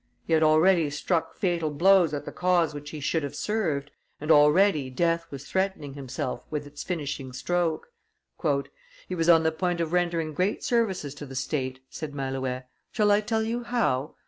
He 0.25 0.33
had 0.33 0.41
already 0.41 0.89
struck 0.89 1.35
fatal 1.35 1.69
blows 1.69 2.11
at 2.11 2.25
the 2.25 2.31
cause 2.31 2.73
which 2.73 2.89
he 2.89 2.99
should 2.99 3.21
have 3.21 3.35
served, 3.35 3.91
and 4.19 4.31
already 4.31 4.89
death 4.89 5.27
was 5.29 5.45
threatening 5.45 5.93
himself 5.93 6.43
with 6.49 6.65
its 6.65 6.81
finishing 6.81 7.31
stroke. 7.33 7.89
"He 9.07 9.13
was 9.13 9.29
on 9.29 9.43
the 9.43 9.51
point 9.51 9.79
of 9.79 9.93
rendering 9.93 10.33
great 10.33 10.63
services 10.63 11.13
to 11.13 11.27
the 11.27 11.35
state," 11.35 11.81
said 11.87 12.15
Malouet: 12.15 12.67
"shall 12.91 13.11
I 13.11 13.21
tell 13.21 13.43
you 13.43 13.61
how? 13.63 14.15